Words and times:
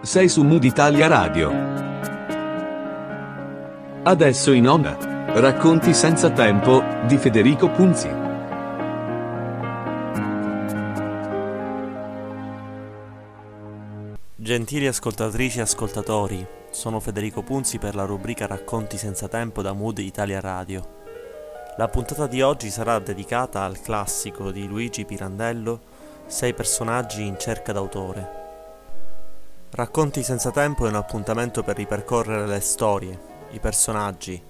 Sei 0.00 0.28
su 0.28 0.42
Mood 0.42 0.64
Italia 0.64 1.06
Radio. 1.06 1.50
Adesso 4.02 4.52
in 4.52 4.66
onda. 4.66 4.96
Racconti 5.30 5.92
senza 5.92 6.30
tempo 6.30 6.82
di 7.06 7.18
Federico 7.18 7.68
Punzi. 7.68 8.08
Gentili 14.34 14.86
ascoltatrici 14.86 15.58
e 15.58 15.60
ascoltatori, 15.60 16.46
sono 16.70 17.00
Federico 17.00 17.42
Punzi 17.42 17.78
per 17.78 17.94
la 17.94 18.04
rubrica 18.04 18.46
Racconti 18.46 18.96
senza 18.96 19.28
tempo 19.28 19.60
da 19.60 19.74
Mood 19.74 19.98
Italia 19.98 20.40
Radio. 20.40 20.96
La 21.76 21.88
puntata 21.88 22.26
di 22.26 22.40
oggi 22.40 22.70
sarà 22.70 22.98
dedicata 22.98 23.62
al 23.62 23.78
classico 23.80 24.50
di 24.50 24.66
Luigi 24.66 25.04
Pirandello, 25.04 25.80
Sei 26.28 26.52
personaggi 26.52 27.24
in 27.24 27.38
cerca 27.38 27.72
d'autore. 27.72 28.36
Racconti 29.70 30.22
senza 30.22 30.50
tempo 30.50 30.84
è 30.84 30.90
un 30.90 30.96
appuntamento 30.96 31.62
per 31.62 31.76
ripercorrere 31.76 32.46
le 32.46 32.60
storie, 32.60 33.18
i 33.52 33.60
personaggi, 33.60 34.40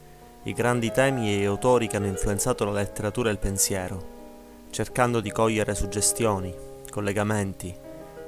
i 0.43 0.53
grandi 0.53 0.91
temi 0.91 1.33
e 1.33 1.39
gli 1.39 1.45
autori 1.45 1.87
che 1.87 1.97
hanno 1.97 2.09
influenzato 2.09 2.65
la 2.65 2.73
letteratura 2.73 3.29
e 3.29 3.33
il 3.33 3.39
pensiero, 3.39 4.67
cercando 4.71 5.21
di 5.21 5.31
cogliere 5.31 5.77
suggestioni, 5.77 6.53
collegamenti 6.91 7.73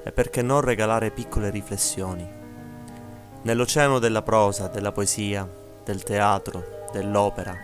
e 0.05 0.13
perché 0.13 0.43
non 0.43 0.61
regalare 0.61 1.11
piccole 1.11 1.51
riflessioni. 1.51 2.25
Nell'oceano 3.43 3.99
della 3.99 4.23
prosa, 4.23 4.69
della 4.69 4.93
poesia, 4.93 5.45
del 5.83 6.05
teatro, 6.05 6.87
dell'opera, 6.93 7.57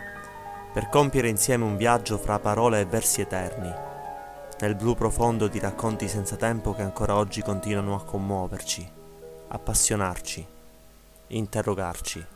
per 0.73 0.89
compiere 0.89 1.29
insieme 1.29 1.63
un 1.63 1.77
viaggio 1.77 2.19
fra 2.19 2.41
parole 2.41 2.81
e 2.81 2.87
versi 2.87 3.21
eterni, 3.21 3.86
nel 4.61 4.75
blu 4.75 4.95
profondo 4.95 5.49
di 5.49 5.59
racconti 5.59 6.09
senza 6.09 6.37
tempo 6.37 6.73
che 6.73 6.83
ancora 6.83 7.17
oggi 7.17 7.43
continuano 7.43 7.95
a 7.95 8.05
commuoverci, 8.05 8.91
appassionarci, 9.49 10.47
interrogarci. 11.29 12.36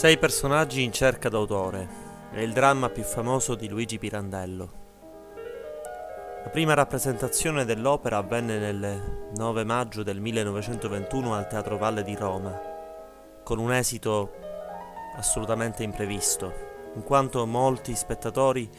Sei 0.00 0.16
personaggi 0.16 0.82
in 0.82 0.92
cerca 0.92 1.28
d'autore. 1.28 1.86
È 2.32 2.40
il 2.40 2.54
dramma 2.54 2.88
più 2.88 3.02
famoso 3.02 3.54
di 3.54 3.68
Luigi 3.68 3.98
Pirandello. 3.98 4.72
La 6.42 6.48
prima 6.48 6.72
rappresentazione 6.72 7.66
dell'opera 7.66 8.16
avvenne 8.16 8.56
nel 8.56 9.30
9 9.36 9.64
maggio 9.64 10.02
del 10.02 10.18
1921 10.18 11.34
al 11.34 11.48
Teatro 11.48 11.76
Valle 11.76 12.02
di 12.02 12.14
Roma, 12.14 12.58
con 13.44 13.58
un 13.58 13.74
esito 13.74 14.32
assolutamente 15.18 15.82
imprevisto, 15.82 16.50
in 16.94 17.02
quanto 17.02 17.44
molti 17.44 17.94
spettatori 17.94 18.70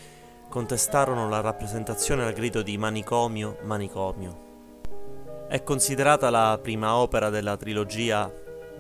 contestarono 0.50 1.30
la 1.30 1.42
rappresentazione 1.42 2.26
al 2.26 2.34
grido 2.34 2.64
di 2.64 2.80
manicomio, 2.80 3.60
manicomio. 3.62 5.46
È 5.48 5.62
considerata 5.62 6.32
la 6.32 6.58
prima 6.60 6.96
opera 6.96 7.30
della 7.30 7.58
trilogia 7.58 8.28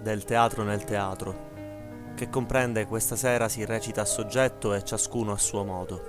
del 0.02 0.23
teatro 0.23 0.63
nel 0.63 0.84
teatro 0.84 1.50
che 2.16 2.29
comprende 2.29 2.85
questa 2.85 3.16
sera 3.16 3.49
si 3.49 3.66
recita 3.66 4.01
a 4.01 4.05
soggetto 4.05 4.73
e 4.73 4.83
ciascuno 4.83 5.31
a 5.31 5.38
suo 5.38 5.63
modo. 5.63 6.01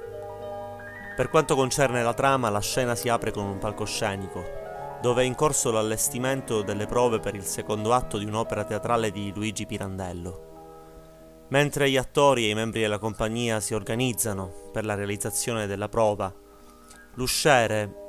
Per 1.16 1.28
quanto 1.28 1.54
concerne 1.54 2.02
la 2.02 2.14
trama, 2.14 2.48
la 2.48 2.60
scena 2.60 2.94
si 2.94 3.08
apre 3.08 3.30
con 3.30 3.44
un 3.44 3.58
palcoscenico, 3.58 4.42
dove 5.00 5.22
è 5.22 5.26
in 5.26 5.34
corso 5.34 5.70
l'allestimento 5.70 6.62
delle 6.62 6.86
prove 6.86 7.20
per 7.20 7.34
il 7.34 7.44
secondo 7.44 7.92
atto 7.92 8.18
di 8.18 8.24
un'opera 8.24 8.64
teatrale 8.64 9.10
di 9.10 9.32
Luigi 9.34 9.66
Pirandello. 9.66 10.50
Mentre 11.48 11.90
gli 11.90 11.98
attori 11.98 12.46
e 12.46 12.50
i 12.50 12.54
membri 12.54 12.80
della 12.80 12.98
compagnia 12.98 13.60
si 13.60 13.74
organizzano 13.74 14.70
per 14.72 14.86
la 14.86 14.94
realizzazione 14.94 15.66
della 15.66 15.88
prova, 15.88 16.32
l'usciere 17.14 18.00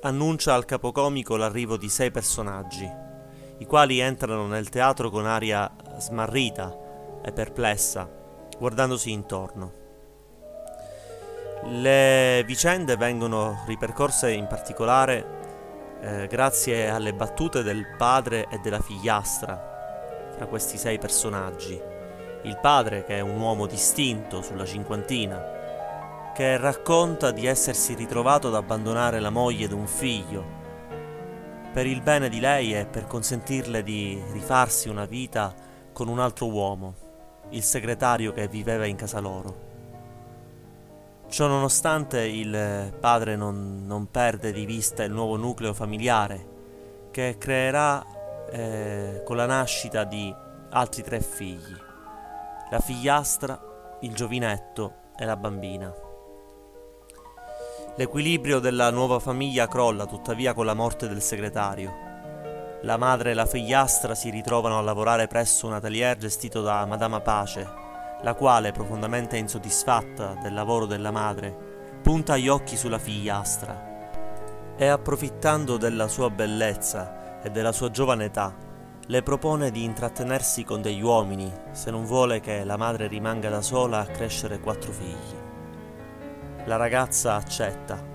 annuncia 0.00 0.54
al 0.54 0.64
capocomico 0.64 1.36
l'arrivo 1.36 1.76
di 1.76 1.88
sei 1.88 2.10
personaggi, 2.10 2.90
i 3.58 3.64
quali 3.66 4.00
entrano 4.00 4.48
nel 4.48 4.68
teatro 4.68 5.10
con 5.10 5.26
aria 5.26 5.72
smarrita, 5.98 6.76
e 7.24 7.32
perplessa, 7.32 8.08
guardandosi 8.58 9.10
intorno. 9.10 9.80
Le 11.64 12.42
vicende 12.44 12.96
vengono 12.96 13.62
ripercorse 13.66 14.32
in 14.32 14.46
particolare 14.48 15.40
eh, 16.00 16.26
grazie 16.26 16.90
alle 16.90 17.14
battute 17.14 17.62
del 17.62 17.94
padre 17.96 18.48
e 18.50 18.58
della 18.58 18.80
figliastra 18.80 20.30
fra 20.34 20.46
questi 20.46 20.76
sei 20.76 20.98
personaggi. 20.98 21.80
Il 22.42 22.58
padre, 22.60 23.04
che 23.04 23.18
è 23.18 23.20
un 23.20 23.38
uomo 23.38 23.66
distinto 23.66 24.42
sulla 24.42 24.64
cinquantina, 24.64 26.32
che 26.34 26.56
racconta 26.56 27.30
di 27.30 27.46
essersi 27.46 27.94
ritrovato 27.94 28.48
ad 28.48 28.56
abbandonare 28.56 29.20
la 29.20 29.30
moglie 29.30 29.66
ed 29.66 29.72
un 29.72 29.86
figlio 29.86 30.60
per 31.72 31.86
il 31.86 32.02
bene 32.02 32.28
di 32.28 32.40
lei 32.40 32.74
e 32.74 32.86
per 32.86 33.06
consentirle 33.06 33.82
di 33.82 34.20
rifarsi 34.32 34.88
una 34.88 35.04
vita 35.04 35.54
con 35.92 36.08
un 36.08 36.18
altro 36.18 36.50
uomo 36.50 37.01
il 37.52 37.62
segretario 37.62 38.32
che 38.32 38.48
viveva 38.48 38.84
in 38.86 38.96
casa 38.96 39.20
loro. 39.20 39.70
Ciononostante 41.28 42.20
il 42.26 42.92
padre 43.00 43.36
non, 43.36 43.86
non 43.86 44.10
perde 44.10 44.52
di 44.52 44.66
vista 44.66 45.02
il 45.02 45.12
nuovo 45.12 45.36
nucleo 45.36 45.72
familiare 45.72 46.50
che 47.10 47.36
creerà 47.38 48.04
eh, 48.50 49.22
con 49.24 49.36
la 49.36 49.46
nascita 49.46 50.04
di 50.04 50.34
altri 50.70 51.02
tre 51.02 51.20
figli, 51.20 51.76
la 52.70 52.80
figliastra, 52.80 53.98
il 54.00 54.14
giovinetto 54.14 54.94
e 55.16 55.24
la 55.24 55.36
bambina. 55.36 55.94
L'equilibrio 57.96 58.58
della 58.58 58.90
nuova 58.90 59.18
famiglia 59.18 59.68
crolla 59.68 60.06
tuttavia 60.06 60.54
con 60.54 60.64
la 60.64 60.74
morte 60.74 61.08
del 61.08 61.20
segretario. 61.20 62.01
La 62.84 62.96
madre 62.96 63.30
e 63.30 63.34
la 63.34 63.46
figliastra 63.46 64.16
si 64.16 64.28
ritrovano 64.30 64.76
a 64.76 64.80
lavorare 64.80 65.28
presso 65.28 65.68
un 65.68 65.74
atelier 65.74 66.16
gestito 66.16 66.62
da 66.62 66.84
Madama 66.84 67.20
Pace, 67.20 67.64
la 68.22 68.34
quale, 68.34 68.72
profondamente 68.72 69.36
insoddisfatta 69.36 70.34
del 70.42 70.52
lavoro 70.52 70.86
della 70.86 71.12
madre, 71.12 71.56
punta 72.02 72.36
gli 72.36 72.48
occhi 72.48 72.76
sulla 72.76 72.98
figliastra 72.98 73.90
e 74.76 74.86
approfittando 74.86 75.76
della 75.76 76.08
sua 76.08 76.28
bellezza 76.28 77.40
e 77.40 77.50
della 77.50 77.70
sua 77.70 77.90
giovane 77.90 78.24
età, 78.24 78.52
le 79.06 79.22
propone 79.22 79.70
di 79.70 79.84
intrattenersi 79.84 80.64
con 80.64 80.82
degli 80.82 81.02
uomini 81.02 81.52
se 81.70 81.92
non 81.92 82.04
vuole 82.04 82.40
che 82.40 82.64
la 82.64 82.76
madre 82.76 83.06
rimanga 83.06 83.48
da 83.48 83.62
sola 83.62 84.00
a 84.00 84.06
crescere 84.06 84.58
quattro 84.58 84.90
figli. 84.90 85.36
La 86.64 86.76
ragazza 86.76 87.34
accetta, 87.34 88.11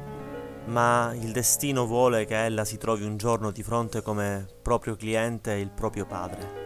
ma 0.67 1.11
il 1.13 1.31
destino 1.31 1.85
vuole 1.85 2.25
che 2.25 2.45
ella 2.45 2.63
si 2.63 2.77
trovi 2.77 3.03
un 3.03 3.17
giorno 3.17 3.51
di 3.51 3.63
fronte 3.63 4.01
come 4.01 4.45
proprio 4.61 4.95
cliente 4.95 5.53
il 5.53 5.69
proprio 5.69 6.05
padre. 6.05 6.65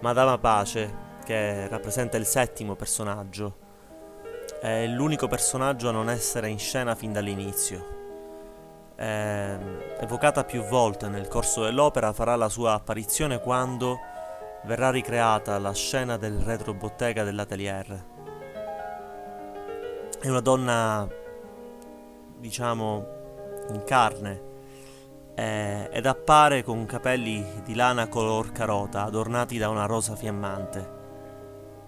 Madama 0.00 0.38
Pace, 0.38 1.02
che 1.24 1.66
rappresenta 1.68 2.16
il 2.16 2.26
settimo 2.26 2.74
personaggio, 2.74 3.56
è 4.60 4.86
l'unico 4.86 5.26
personaggio 5.28 5.88
a 5.88 5.92
non 5.92 6.10
essere 6.10 6.48
in 6.48 6.58
scena 6.58 6.94
fin 6.94 7.12
dall'inizio. 7.12 7.92
È 8.94 9.58
evocata 10.00 10.44
più 10.44 10.62
volte 10.62 11.08
nel 11.08 11.28
corso 11.28 11.62
dell'opera, 11.62 12.12
farà 12.12 12.36
la 12.36 12.48
sua 12.48 12.74
apparizione 12.74 13.40
quando 13.40 13.98
verrà 14.64 14.90
ricreata 14.90 15.58
la 15.58 15.72
scena 15.72 16.16
del 16.16 16.38
retrobottega 16.38 17.24
dell'atelier 17.24 18.12
è 20.24 20.30
una 20.30 20.40
donna, 20.40 21.06
diciamo, 22.44 23.06
in 23.70 23.84
carne 23.84 24.42
eh, 25.34 25.88
ed 25.90 26.04
appare 26.04 26.62
con 26.62 26.84
capelli 26.84 27.62
di 27.64 27.74
lana 27.74 28.06
color 28.08 28.52
carota 28.52 29.04
adornati 29.04 29.56
da 29.56 29.70
una 29.70 29.86
rosa 29.86 30.14
fiammante. 30.14 30.92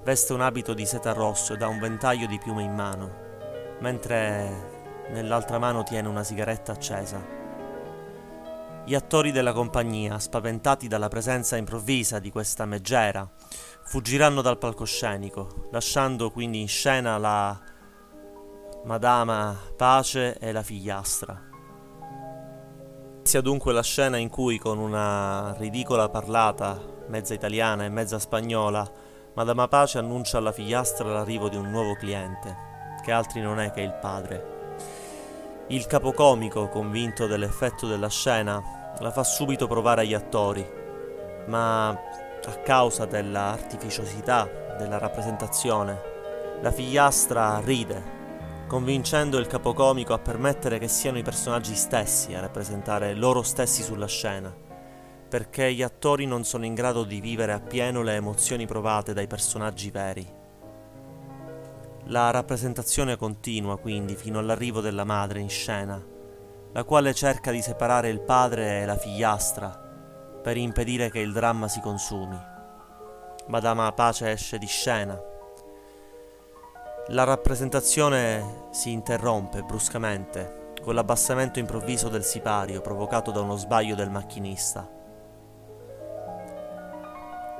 Veste 0.03 0.33
un 0.33 0.41
abito 0.41 0.73
di 0.73 0.87
seta 0.87 1.13
rosso 1.13 1.53
ed 1.53 1.61
ha 1.61 1.69
un 1.69 1.79
ventaglio 1.79 2.27
di 2.27 2.39
piume 2.39 2.63
in 2.63 2.73
mano, 2.73 3.11
mentre 3.81 5.09
nell'altra 5.11 5.59
mano 5.59 5.83
tiene 5.83 6.09
una 6.09 6.25
sigaretta 6.25 6.73
accesa. 6.73 7.23
Gli 8.87 8.95
attori 8.95 9.33
della 9.33 9.53
compagnia, 9.53 10.19
spaventati 10.19 10.89
dalla 10.89 11.09
presenza 11.09 11.59
improvvisa 11.59 12.19
di 12.19 12.31
questa 12.31 12.65
meggera, 12.65 13.29
fuggiranno 13.85 14.41
dal 14.41 14.57
palcoscenico, 14.57 15.69
lasciando 15.71 16.31
quindi 16.31 16.63
in 16.63 16.69
scena 16.69 17.19
la 17.19 17.75
Madama 18.87 19.59
Pace 19.77 20.39
e 20.39 20.53
la 20.53 20.63
figliastra. 20.63 21.43
Inizia 23.17 23.41
dunque 23.41 23.73
la 23.73 23.83
scena 23.83 24.17
in 24.17 24.29
cui 24.29 24.59
con 24.59 24.79
una 24.79 25.57
ridicola 25.59 26.09
parlata, 26.09 26.81
mezza 27.09 27.35
italiana 27.35 27.85
e 27.85 27.89
mezza 27.89 28.21
spagnola, 28.21 28.89
Madama 29.35 29.67
Pace 29.67 29.99
annuncia 29.99 30.39
alla 30.39 30.53
figliastra 30.53 31.09
l'arrivo 31.09 31.49
di 31.49 31.57
un 31.57 31.69
nuovo 31.69 31.95
cliente, 31.95 32.57
che 33.05 33.11
altri 33.11 33.41
non 33.41 33.59
è 33.59 33.73
che 33.73 33.81
il 33.81 33.99
padre. 34.01 34.85
Il 35.67 35.89
capocomico, 35.89 36.69
convinto 36.69 37.27
dell'effetto 37.27 37.89
della 37.89 38.09
scena, 38.09 38.95
la 39.01 39.11
fa 39.11 39.25
subito 39.25 39.67
provare 39.67 40.03
agli 40.03 40.15
attori, 40.15 40.65
ma 41.49 41.89
a 41.89 42.55
causa 42.63 43.05
dell'artificiosità 43.05 44.49
della 44.79 44.99
rappresentazione, 44.99 46.01
la 46.61 46.71
figliastra 46.71 47.59
ride 47.59 48.15
convincendo 48.67 49.39
il 49.39 49.47
capocomico 49.47 50.13
a 50.13 50.19
permettere 50.19 50.79
che 50.79 50.89
siano 50.89 51.19
i 51.19 51.23
personaggi 51.23 51.75
stessi 51.77 52.35
a 52.35 52.41
rappresentare 52.41 53.15
loro 53.15 53.43
stessi 53.43 53.83
sulla 53.83 54.07
scena, 54.07 54.55
perché 55.29 55.73
gli 55.73 55.83
attori 55.83 56.27
non 56.27 56.45
sono 56.45 56.65
in 56.65 56.75
grado 56.75 57.05
di 57.05 57.21
vivere 57.21 57.53
appieno 57.53 58.03
le 58.03 58.15
emozioni 58.15 58.67
provate 58.67 59.13
dai 59.13 59.29
personaggi 59.29 59.91
veri. 59.91 60.27
La 62.07 62.31
rappresentazione 62.31 63.17
continua 63.17 63.79
quindi 63.79 64.17
fino 64.17 64.39
all'arrivo 64.39 64.81
della 64.81 65.05
madre 65.05 65.41
in 65.41 65.49
scena, 65.49 66.05
la 66.73 66.85
quale 66.85 67.15
cerca 67.15 67.53
di 67.53 67.63
separare 67.63 68.09
il 68.09 68.21
padre 68.21 68.83
e 68.83 68.85
la 68.87 68.97
figliastra 68.97 69.85
per 70.43 70.57
impedire 70.57 71.11
che 71.11 71.21
il 71.21 71.33
dramma 71.33 71.69
si 71.69 71.81
consumi. 71.81 72.39
Madama 73.49 73.91
Pace 73.93 74.31
esce 74.31 74.59
di 74.59 74.67
scena 74.67 75.35
la 77.11 77.23
rappresentazione 77.23 78.67
si 78.71 78.91
interrompe 78.91 79.63
bruscamente 79.63 80.73
con 80.83 80.97
l'abbassamento 80.97 81.61
improvviso 81.61 82.09
del 82.09 82.25
sipario 82.25 82.81
provocato 82.81 83.31
da 83.31 83.41
uno 83.41 83.55
sbaglio 83.55 83.95
del 83.95 84.11
macchinista. 84.11 84.91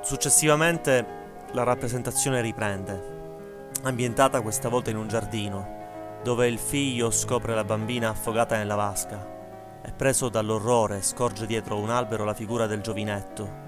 Successivamente 0.01 1.05
la 1.51 1.63
rappresentazione 1.63 2.41
riprende, 2.41 3.69
ambientata 3.83 4.41
questa 4.41 4.67
volta 4.67 4.89
in 4.89 4.97
un 4.97 5.07
giardino, 5.07 6.19
dove 6.23 6.47
il 6.47 6.59
figlio 6.59 7.09
scopre 7.09 7.55
la 7.55 7.63
bambina 7.63 8.09
affogata 8.09 8.57
nella 8.57 8.75
vasca 8.75 9.35
e 9.81 9.93
preso 9.93 10.27
dall'orrore 10.27 11.01
scorge 11.01 11.45
dietro 11.45 11.79
un 11.79 11.89
albero 11.89 12.25
la 12.25 12.33
figura 12.33 12.67
del 12.67 12.81
giovinetto, 12.81 13.65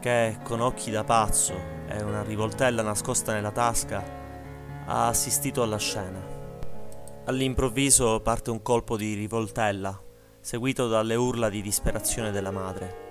che 0.00 0.36
con 0.42 0.60
occhi 0.60 0.90
da 0.90 1.04
pazzo 1.04 1.54
e 1.88 2.02
una 2.02 2.22
rivoltella 2.22 2.82
nascosta 2.82 3.32
nella 3.32 3.52
tasca 3.52 4.17
ha 4.90 5.08
assistito 5.08 5.62
alla 5.62 5.76
scena. 5.76 6.18
All'improvviso 7.26 8.20
parte 8.20 8.50
un 8.50 8.62
colpo 8.62 8.96
di 8.96 9.12
rivoltella, 9.12 10.00
seguito 10.40 10.88
dalle 10.88 11.14
urla 11.14 11.50
di 11.50 11.60
disperazione 11.60 12.30
della 12.30 12.50
madre. 12.50 13.06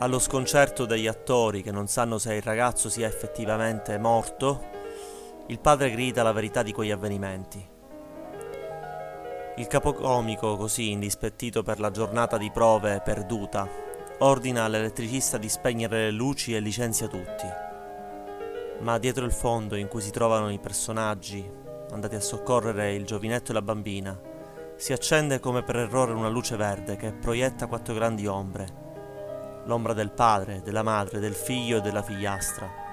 Allo 0.00 0.18
sconcerto 0.18 0.84
degli 0.84 1.06
attori 1.06 1.62
che 1.62 1.72
non 1.72 1.88
sanno 1.88 2.18
se 2.18 2.34
il 2.34 2.42
ragazzo 2.42 2.90
sia 2.90 3.06
effettivamente 3.06 3.96
morto, 3.96 4.66
il 5.46 5.58
padre 5.60 5.90
grida 5.90 6.22
la 6.22 6.32
verità 6.32 6.62
di 6.62 6.72
quegli 6.72 6.90
avvenimenti. 6.90 7.66
Il 9.56 9.66
capocomico, 9.66 10.56
così 10.56 10.90
indispettito 10.90 11.62
per 11.62 11.80
la 11.80 11.90
giornata 11.90 12.36
di 12.36 12.50
prove 12.50 13.00
perduta, 13.02 13.66
ordina 14.18 14.64
all'elettricista 14.64 15.38
di 15.38 15.48
spegnere 15.48 16.04
le 16.04 16.10
luci 16.10 16.54
e 16.54 16.60
licenzia 16.60 17.08
tutti 17.08 17.66
ma 18.80 18.98
dietro 18.98 19.24
il 19.24 19.32
fondo 19.32 19.76
in 19.76 19.88
cui 19.88 20.00
si 20.00 20.10
trovano 20.10 20.50
i 20.50 20.58
personaggi 20.58 21.58
andati 21.90 22.14
a 22.14 22.20
soccorrere 22.20 22.94
il 22.94 23.04
giovinetto 23.04 23.50
e 23.50 23.54
la 23.54 23.62
bambina, 23.62 24.18
si 24.76 24.92
accende 24.92 25.40
come 25.40 25.62
per 25.62 25.76
errore 25.76 26.12
una 26.12 26.28
luce 26.28 26.56
verde 26.56 26.96
che 26.96 27.12
proietta 27.12 27.66
quattro 27.66 27.94
grandi 27.94 28.26
ombre. 28.26 28.86
L'ombra 29.64 29.92
del 29.92 30.12
padre, 30.12 30.62
della 30.62 30.82
madre, 30.82 31.18
del 31.18 31.34
figlio 31.34 31.78
e 31.78 31.80
della 31.80 32.02
figliastra. 32.02 32.86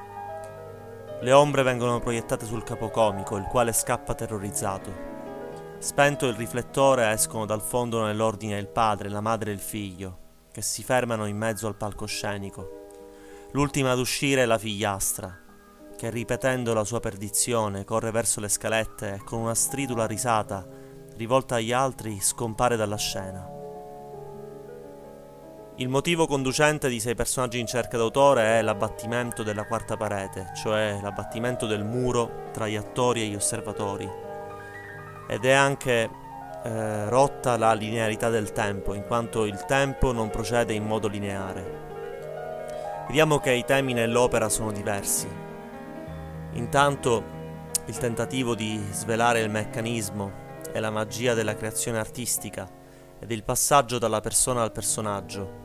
Le 1.22 1.32
ombre 1.32 1.64
vengono 1.64 2.00
proiettate 2.00 2.46
sul 2.46 2.64
capocomico, 2.64 3.38
il 3.38 3.46
quale 3.46 3.72
scappa 3.72 4.16
terrorizzato. 4.16 5.14
Spento 5.78 6.26
il 6.28 6.34
riflettore 6.34 7.12
escono 7.12 7.46
dal 7.46 7.62
fondo 7.62 8.04
nell'ordine 8.04 8.58
il 8.58 8.68
padre, 8.68 9.10
la 9.10 9.22
madre 9.22 9.52
e 9.52 9.54
il 9.54 9.60
figlio, 9.60 10.18
che 10.52 10.62
si 10.62 10.84
fermano 10.84 11.26
in 11.28 11.38
mezzo 11.38 11.68
al 11.68 11.76
palcoscenico. 11.76 12.88
L'ultima 13.52 13.92
ad 13.92 14.00
uscire 14.00 14.42
è 14.42 14.46
la 14.46 14.58
figliastra, 14.58 15.45
che 15.98 16.10
ripetendo 16.10 16.74
la 16.74 16.84
sua 16.84 17.00
perdizione 17.00 17.86
corre 17.86 18.12
verso 18.12 18.40
le 18.40 18.50
scalette 18.50 19.14
e 19.14 19.24
con 19.24 19.40
una 19.40 19.56
stridula 19.56 20.06
risata, 20.06 20.66
rivolta 21.16 21.56
agli 21.56 21.72
altri, 21.72 22.20
scompare 22.20 22.76
dalla 22.76 22.98
scena. 22.98 23.50
Il 25.78 25.90
motivo 25.90 26.26
conducente 26.26 26.88
di 26.88 27.02
sei 27.02 27.16
personaggi 27.16 27.60
in 27.60 27.68
cerca 27.68 27.98
d'autore 27.98 28.60
è 28.60 28.62
l'abbattimento 28.62 29.44
della 29.44 29.66
quarta 29.66 29.98
parete, 29.98 30.52
cioè 30.56 31.00
l'abbattimento 31.02 31.66
del 31.66 31.84
muro 31.84 32.50
tra 32.54 32.68
gli 32.68 32.78
attori 32.78 33.22
e 33.22 33.26
gli 33.26 33.36
osservatori. 33.36 34.10
Ed 35.28 35.44
è 35.44 35.52
anche 35.52 36.10
eh, 36.64 37.10
rotta 37.10 37.58
la 37.58 37.74
linearità 37.74 38.30
del 38.30 38.54
tempo, 38.54 38.94
in 38.94 39.04
quanto 39.06 39.44
il 39.46 39.66
tempo 39.66 40.14
non 40.14 40.30
procede 40.30 40.74
in 40.74 40.86
modo 40.86 41.10
lineare. 41.10 41.84
Vediamo 43.08 43.40
che 43.40 43.52
i 43.52 43.66
temi 43.66 43.92
nell'opera 43.92 44.48
sono 44.48 44.72
diversi, 44.72 45.28
Intanto 46.56 47.24
il 47.86 47.98
tentativo 47.98 48.56
di 48.56 48.82
svelare 48.92 49.42
il 49.42 49.50
meccanismo 49.50 50.44
e 50.72 50.80
la 50.80 50.90
magia 50.90 51.34
della 51.34 51.56
creazione 51.56 52.00
artistica 52.00 52.70
ed 53.20 53.30
il 53.32 53.44
passaggio 53.44 54.00
dalla 54.00 54.22
persona 54.22 54.62
al 54.62 54.72
personaggio, 54.72 55.64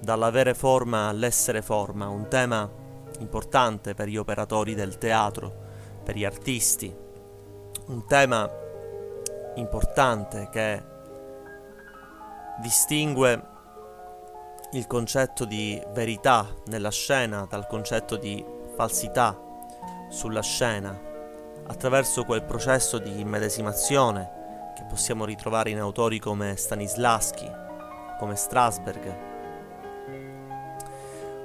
dall'avere 0.00 0.54
forma 0.54 1.08
all'essere 1.08 1.62
forma, 1.62 2.08
un 2.08 2.28
tema 2.28 2.70
importante 3.20 3.94
per 3.94 4.08
gli 4.08 4.18
operatori 4.18 4.74
del 4.74 4.98
teatro, 4.98 5.52
per 6.02 6.16
gli 6.16 6.24
artisti, 6.24 6.94
un 7.86 8.06
tema 8.06 8.48
importante 9.54 10.48
che 10.50 10.82
distingue 12.60 13.52
il 14.72 14.86
concetto 14.86 15.46
di 15.46 15.80
verità 15.92 16.46
nella 16.66 16.90
scena 16.90 17.46
dal 17.48 17.66
concetto 17.66 18.16
di 18.16 18.44
falsità 18.74 19.43
sulla 20.14 20.42
scena, 20.42 20.96
attraverso 21.66 22.24
quel 22.24 22.44
processo 22.44 22.98
di 22.98 23.18
immedesimazione 23.18 24.72
che 24.76 24.84
possiamo 24.88 25.24
ritrovare 25.24 25.70
in 25.70 25.80
autori 25.80 26.20
come 26.20 26.54
Stanislaschi, 26.56 27.50
come 28.18 28.36
Strasberg. 28.36 29.32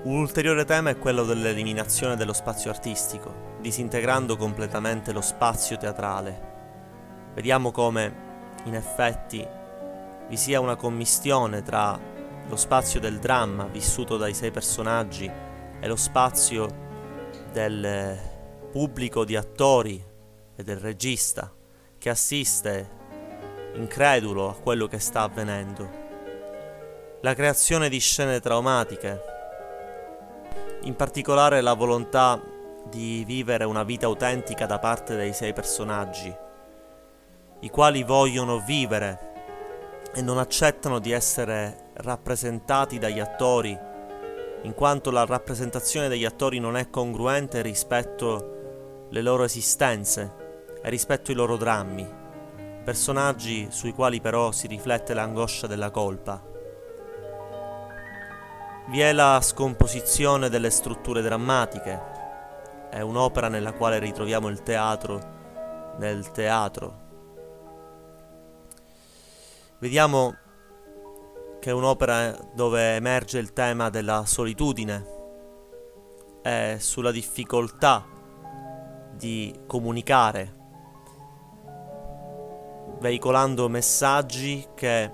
Un 0.03 0.19
ulteriore 0.19 0.65
tema 0.65 0.91
è 0.91 0.99
quello 0.99 1.23
dell'eliminazione 1.23 2.15
dello 2.15 2.31
spazio 2.31 2.69
artistico, 2.69 3.57
disintegrando 3.59 4.37
completamente 4.37 5.11
lo 5.11 5.21
spazio 5.21 5.75
teatrale. 5.75 6.47
Vediamo 7.33 7.71
come, 7.71 8.13
in 8.65 8.75
effetti, 8.75 9.45
vi 10.27 10.37
sia 10.37 10.59
una 10.59 10.75
commistione 10.75 11.63
tra 11.63 11.99
lo 12.47 12.55
spazio 12.55 12.99
del 12.99 13.17
dramma 13.17 13.65
vissuto 13.65 14.15
dai 14.15 14.35
sei 14.35 14.51
personaggi 14.51 15.29
e 15.79 15.87
lo 15.87 15.95
spazio 15.95 16.87
del 17.51 18.37
pubblico 18.69 19.25
di 19.25 19.35
attori 19.35 20.03
e 20.55 20.63
del 20.63 20.77
regista 20.77 21.51
che 21.97 22.09
assiste 22.09 22.97
incredulo 23.73 24.49
a 24.49 24.53
quello 24.53 24.87
che 24.87 24.99
sta 24.99 25.21
avvenendo. 25.21 25.89
La 27.21 27.33
creazione 27.33 27.89
di 27.89 27.99
scene 27.99 28.39
traumatiche, 28.39 29.21
in 30.81 30.95
particolare 30.95 31.61
la 31.61 31.73
volontà 31.73 32.41
di 32.89 33.23
vivere 33.25 33.65
una 33.65 33.83
vita 33.83 34.05
autentica 34.05 34.65
da 34.65 34.79
parte 34.79 35.15
dei 35.15 35.33
sei 35.33 35.51
personaggi, 35.51 36.33
i 37.61 37.69
quali 37.69 38.03
vogliono 38.03 38.59
vivere 38.59 39.27
e 40.13 40.21
non 40.21 40.37
accettano 40.37 40.99
di 40.99 41.11
essere 41.11 41.89
rappresentati 41.95 42.97
dagli 42.99 43.19
attori, 43.19 43.77
in 44.61 44.73
quanto 44.73 45.11
la 45.11 45.25
rappresentazione 45.25 46.07
degli 46.07 46.25
attori 46.25 46.59
non 46.59 46.77
è 46.77 46.89
congruente 46.89 47.61
rispetto 47.61 48.57
alle 49.09 49.21
loro 49.21 49.43
esistenze 49.43 50.77
e 50.81 50.89
rispetto 50.89 51.31
ai 51.31 51.37
loro 51.37 51.57
drammi, 51.57 52.07
personaggi 52.83 53.67
sui 53.69 53.93
quali 53.93 54.21
però 54.21 54.51
si 54.51 54.67
riflette 54.67 55.13
l'angoscia 55.13 55.67
della 55.67 55.91
colpa. 55.91 56.43
Vi 58.87 58.99
è 58.99 59.13
la 59.13 59.39
scomposizione 59.41 60.49
delle 60.49 60.69
strutture 60.69 61.21
drammatiche, 61.21 62.01
è 62.89 63.01
un'opera 63.01 63.47
nella 63.47 63.73
quale 63.73 63.99
ritroviamo 63.99 64.47
il 64.47 64.63
teatro 64.63 65.37
nel 65.97 66.31
teatro, 66.31 67.07
Vediamo 69.79 70.35
che 71.61 71.69
è 71.69 71.73
un'opera 71.73 72.37
dove 72.53 72.95
emerge 72.95 73.39
il 73.39 73.53
tema 73.53 73.89
della 73.89 74.25
solitudine 74.25 75.05
e 76.41 76.75
sulla 76.79 77.11
difficoltà 77.11 78.05
di 79.19 79.53
comunicare, 79.67 80.55
veicolando 82.99 83.67
messaggi 83.67 84.65
che 84.73 85.11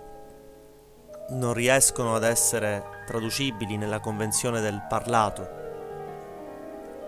non 1.29 1.53
riescono 1.53 2.13
ad 2.13 2.23
essere 2.23 3.03
traducibili 3.07 3.77
nella 3.77 3.99
convenzione 3.99 4.61
del 4.61 4.85
parlato. 4.87 5.63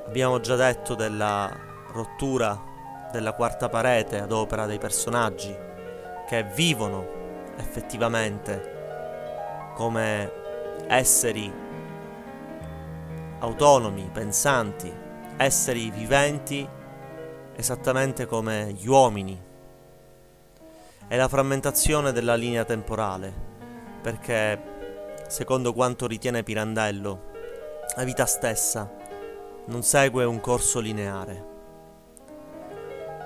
Abbiamo 0.08 0.40
già 0.40 0.56
detto 0.56 0.96
della 0.96 1.56
rottura 1.92 2.60
della 3.12 3.34
quarta 3.34 3.70
parete 3.70 4.20
ad 4.20 4.32
opera 4.32 4.66
dei 4.66 4.80
personaggi 4.80 5.56
che 6.28 6.44
vivono 6.44 7.06
effettivamente 7.58 8.76
come 9.76 10.32
esseri 10.88 11.54
autonomi, 13.40 14.10
pensanti, 14.12 14.92
esseri 15.38 15.92
viventi 15.92 16.68
esattamente 17.58 18.28
come 18.28 18.72
gli 18.72 18.88
uomini. 18.88 19.46
È 21.08 21.18
la 21.18 21.28
frammentazione 21.28 22.12
della 22.12 22.36
linea 22.36 22.64
temporale, 22.66 23.34
perché 24.02 24.76
secondo 25.28 25.74
quanto 25.74 26.06
ritiene 26.06 26.44
Pirandello, 26.44 27.32
la 27.96 28.04
vita 28.04 28.26
stessa 28.26 28.90
non 29.66 29.82
segue 29.82 30.24
un 30.24 30.40
corso 30.40 30.80
lineare. 30.80 31.56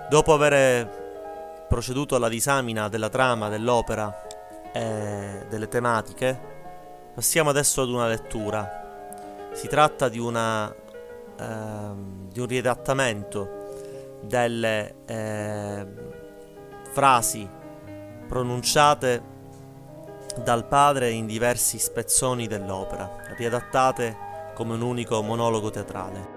Dopo 0.10 0.34
aver 0.34 1.66
proceduto 1.68 2.16
alla 2.16 2.30
disamina 2.30 2.88
della 2.88 3.10
trama 3.10 3.50
dell'opera 3.50 4.28
e 4.72 5.46
delle 5.50 5.68
tematiche, 5.68 6.40
passiamo 7.14 7.50
adesso 7.50 7.82
ad 7.82 7.90
una 7.90 8.08
lettura. 8.08 9.50
Si 9.52 9.68
tratta 9.68 10.08
di, 10.08 10.20
una, 10.20 10.74
ehm, 11.38 12.30
di 12.30 12.40
un 12.40 12.48
riadattamento 12.48 13.60
delle 14.22 14.96
eh, 15.06 15.88
frasi 16.92 17.48
pronunciate 18.28 19.22
dal 20.44 20.66
padre 20.68 21.12
in 21.12 21.26
diversi 21.26 21.78
spezzoni 21.78 22.48
dell'opera, 22.48 23.10
riadattate 23.36 24.16
come 24.54 24.76
un 24.76 24.82
unico 24.82 25.22
monologo 25.22 25.70
teatrale. 25.70 26.31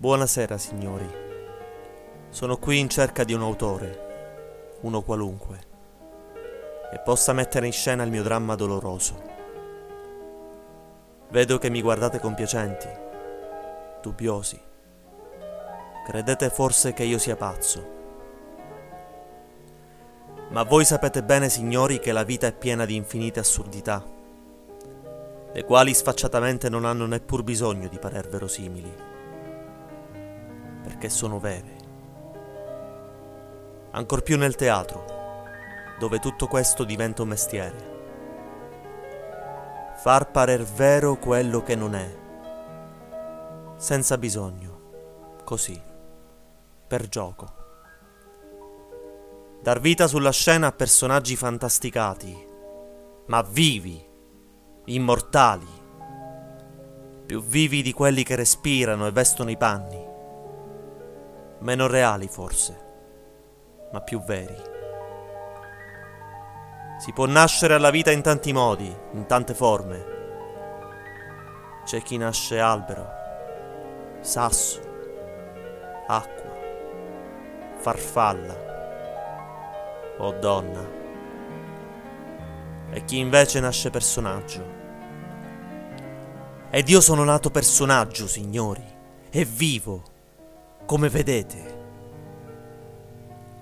Buonasera, 0.00 0.56
signori. 0.56 1.06
Sono 2.30 2.56
qui 2.56 2.78
in 2.78 2.88
cerca 2.88 3.22
di 3.22 3.34
un 3.34 3.42
autore, 3.42 4.78
uno 4.80 5.02
qualunque, 5.02 5.58
che 6.90 7.02
possa 7.04 7.34
mettere 7.34 7.66
in 7.66 7.72
scena 7.72 8.02
il 8.02 8.10
mio 8.10 8.22
dramma 8.22 8.54
doloroso. 8.54 9.22
Vedo 11.28 11.58
che 11.58 11.68
mi 11.68 11.82
guardate 11.82 12.18
compiacenti, 12.18 12.88
dubbiosi. 14.00 14.58
Credete 16.06 16.48
forse 16.48 16.94
che 16.94 17.04
io 17.04 17.18
sia 17.18 17.36
pazzo. 17.36 17.90
Ma 20.48 20.62
voi 20.62 20.86
sapete 20.86 21.22
bene, 21.22 21.50
signori, 21.50 21.98
che 21.98 22.12
la 22.12 22.24
vita 22.24 22.46
è 22.46 22.54
piena 22.54 22.86
di 22.86 22.94
infinite 22.94 23.40
assurdità, 23.40 24.02
le 25.52 25.64
quali 25.64 25.92
sfacciatamente 25.92 26.70
non 26.70 26.86
hanno 26.86 27.04
neppur 27.04 27.42
bisogno 27.42 27.86
di 27.88 27.98
parer 27.98 28.30
verosimili 28.30 29.09
perché 30.82 31.08
sono 31.08 31.38
vere. 31.38 31.78
Ancor 33.92 34.22
più 34.22 34.36
nel 34.36 34.54
teatro, 34.54 35.04
dove 35.98 36.18
tutto 36.18 36.46
questo 36.46 36.84
diventa 36.84 37.22
un 37.22 37.28
mestiere. 37.28 37.88
Far 39.96 40.30
parer 40.30 40.62
vero 40.62 41.16
quello 41.16 41.62
che 41.62 41.74
non 41.74 41.94
è, 41.94 42.18
senza 43.76 44.16
bisogno, 44.16 45.42
così, 45.44 45.80
per 46.86 47.08
gioco. 47.08 47.58
Dar 49.62 49.80
vita 49.80 50.06
sulla 50.06 50.32
scena 50.32 50.68
a 50.68 50.72
personaggi 50.72 51.36
fantasticati, 51.36 52.46
ma 53.26 53.42
vivi, 53.42 54.02
immortali, 54.86 55.68
più 57.26 57.42
vivi 57.42 57.82
di 57.82 57.92
quelli 57.92 58.22
che 58.22 58.36
respirano 58.36 59.06
e 59.06 59.12
vestono 59.12 59.50
i 59.50 59.56
panni 59.56 60.09
meno 61.60 61.86
reali 61.86 62.28
forse, 62.28 62.88
ma 63.92 64.00
più 64.00 64.22
veri. 64.22 64.68
Si 66.98 67.12
può 67.12 67.26
nascere 67.26 67.74
alla 67.74 67.90
vita 67.90 68.10
in 68.10 68.22
tanti 68.22 68.52
modi, 68.52 68.94
in 69.12 69.26
tante 69.26 69.54
forme. 69.54 70.18
C'è 71.84 72.02
chi 72.02 72.16
nasce 72.18 72.60
albero, 72.60 73.08
sasso, 74.20 74.80
acqua, 76.06 76.56
farfalla 77.76 78.68
o 80.18 80.32
donna. 80.32 80.98
E 82.90 83.04
chi 83.04 83.18
invece 83.18 83.60
nasce 83.60 83.90
personaggio. 83.90 84.78
Ed 86.70 86.88
io 86.88 87.00
sono 87.00 87.24
nato 87.24 87.50
personaggio, 87.50 88.26
signori, 88.26 88.84
e 89.30 89.44
vivo 89.44 90.09
come 90.90 91.08
vedete, 91.08 91.78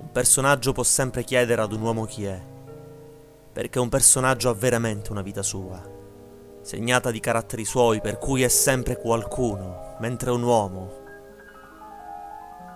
un 0.00 0.10
personaggio 0.10 0.72
può 0.72 0.82
sempre 0.82 1.24
chiedere 1.24 1.60
ad 1.60 1.72
un 1.72 1.82
uomo 1.82 2.06
chi 2.06 2.24
è, 2.24 2.40
perché 3.52 3.78
un 3.78 3.90
personaggio 3.90 4.48
ha 4.48 4.54
veramente 4.54 5.12
una 5.12 5.20
vita 5.20 5.42
sua, 5.42 5.78
segnata 6.62 7.10
di 7.10 7.20
caratteri 7.20 7.66
suoi 7.66 8.00
per 8.00 8.16
cui 8.16 8.44
è 8.44 8.48
sempre 8.48 8.96
qualcuno, 8.96 9.96
mentre 9.98 10.30
un 10.30 10.42
uomo, 10.42 10.92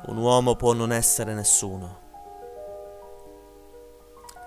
un 0.09 0.19
uomo 0.19 0.55
può 0.55 0.75
non 0.75 0.93
essere 0.93 1.33
nessuno. 1.33 2.01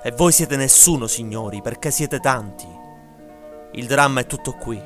E 0.04 0.12
voi 0.12 0.32
siete 0.32 0.56
nessuno, 0.56 1.08
signori, 1.08 1.63
perché 1.63 1.89
siete 1.89 2.20
tanti. 2.20 2.68
Il 3.72 3.88
dramma 3.88 4.20
è 4.20 4.28
tutto 4.28 4.52
qui. 4.52 4.80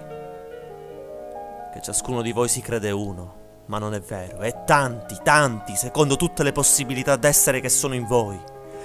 Che 1.73 1.81
ciascuno 1.81 2.21
di 2.21 2.31
voi 2.31 2.47
si 2.47 2.61
crede 2.61 2.91
uno 2.91 3.38
ma 3.69 3.77
non 3.77 3.93
è 3.93 3.99
vero, 3.99 4.39
è 4.39 4.63
tanti, 4.65 5.15
tanti, 5.23 5.75
secondo 5.75 6.15
tutte 6.15 6.41
le 6.41 6.51
possibilità 6.51 7.15
d'essere 7.17 7.59
che 7.59 7.69
sono 7.69 7.93
in 7.93 8.05
voi, 8.05 8.39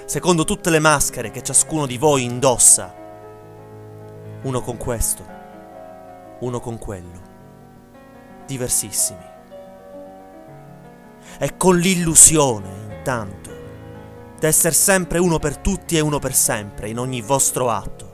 secondo 0.05 0.43
tutte 0.43 0.69
le 0.69 0.77
maschere 0.77 1.31
che 1.31 1.41
ciascuno 1.41 1.87
di 1.87 1.97
voi 1.97 2.23
indossa. 2.23 2.93
Uno 4.43 4.61
con 4.61 4.77
questo, 4.77 5.25
uno 6.41 6.59
con 6.59 6.77
quello, 6.77 7.21
diversissimi. 8.45 9.33
E 11.39 11.57
con 11.57 11.77
l'illusione, 11.77 12.95
intanto, 12.95 13.49
d'essere 14.37 14.75
sempre 14.75 15.17
uno 15.17 15.39
per 15.39 15.57
tutti 15.57 15.97
e 15.97 15.99
uno 15.99 16.19
per 16.19 16.35
sempre 16.35 16.89
in 16.89 16.99
ogni 16.99 17.21
vostro 17.21 17.71
atto. 17.71 18.13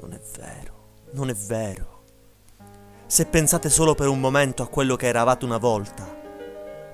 Non 0.00 0.14
è 0.14 0.20
vero, 0.38 0.72
non 1.10 1.28
è 1.28 1.34
vero 1.34 1.91
se 3.12 3.26
pensate 3.26 3.68
solo 3.68 3.94
per 3.94 4.08
un 4.08 4.18
momento 4.18 4.62
a 4.62 4.68
quello 4.68 4.96
che 4.96 5.06
eravate 5.06 5.44
una 5.44 5.58
volta, 5.58 6.02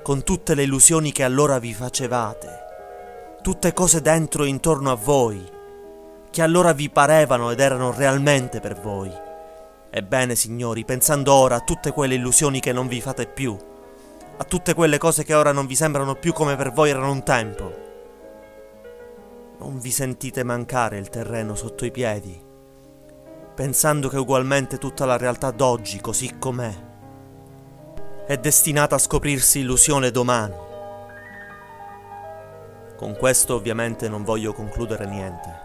con 0.03 0.25
tutte 0.25 0.57
le 0.57 0.65
illusioni 0.65 1.13
che 1.13 1.23
allora 1.23 1.61
vi 1.61 1.73
facevate, 1.73 2.65
tutte 3.41 3.73
cose 3.73 4.01
dentro 4.01 4.43
e 4.43 4.49
intorno 4.49 4.91
a 4.91 4.97
voi, 4.97 5.49
che 6.29 6.43
allora 6.43 6.73
vi 6.73 6.91
parevano 6.91 7.53
ed 7.53 7.61
erano 7.61 7.93
realmente 7.93 8.59
per 8.59 8.81
voi. 8.81 9.13
Ebbene, 9.91 10.35
signori, 10.35 10.85
pensando 10.85 11.33
ora 11.33 11.55
a 11.55 11.61
tutte 11.61 11.93
quelle 11.93 12.17
illusioni 12.17 12.59
che 12.59 12.73
non 12.73 12.89
vi 12.89 13.01
fate 13.01 13.27
più, 13.27 13.57
a 14.39 14.43
tutte 14.43 14.75
quelle 14.75 14.99
cose 14.99 15.23
che 15.23 15.35
ora 15.35 15.53
non 15.53 15.67
vi 15.67 15.77
sembrano 15.77 16.17
più 16.17 16.33
come 16.33 16.57
per 16.57 16.73
voi 16.73 16.91
erano 16.91 17.13
un 17.13 17.23
tempo, 17.23 17.73
non 19.61 19.79
vi 19.79 19.93
sentite 19.93 20.43
mancare 20.43 20.99
il 20.99 21.11
terreno 21.11 21.55
sotto 21.55 21.85
i 21.85 21.93
piedi? 21.93 22.48
Pensando 23.59 24.09
che 24.09 24.19
ugualmente 24.19 24.79
tutta 24.79 25.05
la 25.05 25.17
realtà 25.17 25.51
d'oggi, 25.51 26.01
così 26.01 26.39
com'è, 26.39 26.73
è 28.25 28.37
destinata 28.37 28.95
a 28.95 28.99
scoprirsi 28.99 29.59
illusione 29.59 30.13
domani. 30.13 30.55
Con 32.97 33.17
questo 33.17 33.57
ovviamente 33.57 34.09
non 34.09 34.23
voglio 34.23 34.53
concludere 34.53 35.07
niente. 35.07 35.61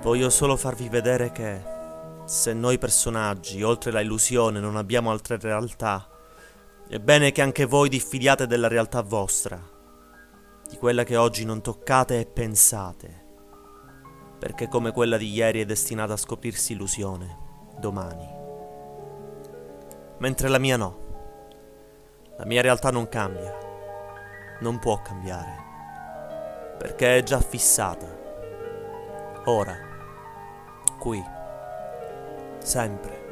Voglio 0.00 0.30
solo 0.30 0.56
farvi 0.56 0.88
vedere 0.88 1.32
che 1.32 1.60
se 2.24 2.54
noi 2.54 2.78
personaggi, 2.78 3.62
oltre 3.62 3.90
la 3.90 4.00
illusione, 4.00 4.58
non 4.58 4.76
abbiamo 4.76 5.10
altre 5.10 5.38
realtà, 5.38 6.08
è 6.88 6.98
bene 6.98 7.30
che 7.30 7.42
anche 7.42 7.66
voi 7.66 7.90
diffidiate 7.90 8.46
della 8.46 8.68
realtà 8.68 9.02
vostra, 9.02 9.60
di 10.66 10.78
quella 10.78 11.04
che 11.04 11.16
oggi 11.16 11.44
non 11.44 11.60
toccate 11.60 12.20
e 12.20 12.24
pensate 12.24 13.26
perché 14.38 14.68
come 14.68 14.92
quella 14.92 15.16
di 15.16 15.32
ieri 15.32 15.60
è 15.60 15.64
destinata 15.64 16.12
a 16.12 16.16
scoprirsi 16.16 16.72
illusione, 16.72 17.36
domani. 17.78 18.36
Mentre 20.18 20.48
la 20.48 20.58
mia 20.58 20.76
no. 20.76 21.06
La 22.36 22.44
mia 22.46 22.62
realtà 22.62 22.90
non 22.90 23.08
cambia, 23.08 23.52
non 24.60 24.78
può 24.78 25.02
cambiare, 25.02 25.56
perché 26.78 27.16
è 27.16 27.22
già 27.24 27.40
fissata. 27.40 28.06
Ora, 29.46 29.76
qui, 31.00 31.20
sempre. 32.58 33.26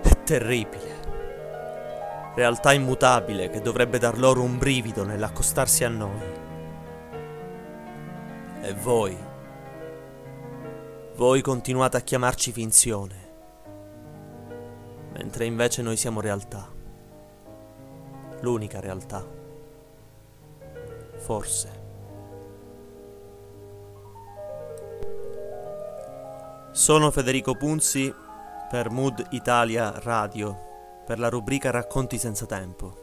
È 0.00 0.22
terribile. 0.22 0.98
Realtà 2.36 2.72
immutabile 2.72 3.50
che 3.50 3.60
dovrebbe 3.60 3.98
dar 3.98 4.16
loro 4.16 4.42
un 4.42 4.58
brivido 4.58 5.04
nell'accostarsi 5.04 5.82
a 5.82 5.88
noi 5.88 6.29
e 8.60 8.74
voi? 8.74 9.16
Voi 11.16 11.40
continuate 11.42 11.96
a 11.96 12.00
chiamarci 12.00 12.52
finzione, 12.52 13.28
mentre 15.12 15.44
invece 15.44 15.82
noi 15.82 15.96
siamo 15.96 16.20
realtà. 16.20 16.68
L'unica 18.40 18.80
realtà. 18.80 19.26
Forse. 21.16 21.78
Sono 26.70 27.10
Federico 27.10 27.54
Punzi 27.54 28.14
per 28.70 28.90
Mood 28.90 29.26
Italia 29.30 29.98
Radio, 29.98 31.02
per 31.04 31.18
la 31.18 31.28
rubrica 31.28 31.70
Racconti 31.70 32.16
senza 32.16 32.46
tempo. 32.46 32.99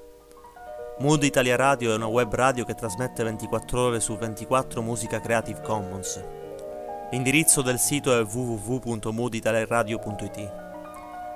Mood 0.99 1.21
Italia 1.21 1.55
Radio 1.55 1.91
è 1.91 1.95
una 1.95 2.07
web 2.07 2.33
radio 2.33 2.65
che 2.65 2.73
trasmette 2.73 3.23
24 3.23 3.79
ore 3.79 3.99
su 3.99 4.17
24 4.17 4.81
musica 4.81 5.19
Creative 5.19 5.61
Commons. 5.61 6.19
L'indirizzo 7.11 7.61
del 7.61 7.77
sito 7.77 8.19
è 8.19 8.23
www.mooditaliaradio.it. 8.23 10.51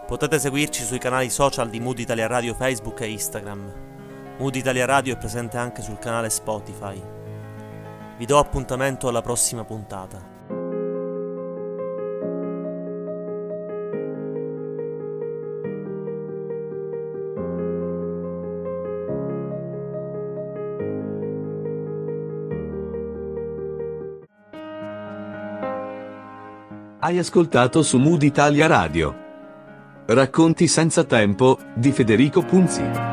Potete 0.08 0.40
seguirci 0.40 0.84
sui 0.84 0.98
canali 0.98 1.30
social 1.30 1.70
di 1.70 1.80
Mood 1.80 2.00
Italia 2.00 2.26
Radio 2.26 2.56
Facebook 2.56 3.02
e 3.02 3.12
Instagram. 3.12 3.72
Mood 4.40 4.56
Italia 4.56 4.86
Radio 4.86 5.14
è 5.14 5.18
presente 5.18 5.58
anche 5.58 5.84
sul 5.84 6.00
canale 6.00 6.32
Spotify. 6.32 7.00
Vi 8.18 8.26
do 8.26 8.40
appuntamento 8.40 9.10
alla 9.10 9.22
prossima 9.22 9.64
puntata. 9.64 10.41
Hai 27.04 27.18
ascoltato 27.18 27.82
su 27.82 27.98
Mood 27.98 28.22
Italia 28.22 28.68
Radio. 28.68 29.16
Racconti 30.06 30.68
senza 30.68 31.04
tempo 31.04 31.58
di 31.74 31.92
Federico 31.92 32.44
Punzi. 32.44 33.11